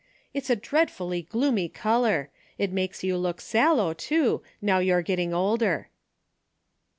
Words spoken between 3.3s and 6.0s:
sallow, too, now you're getting older."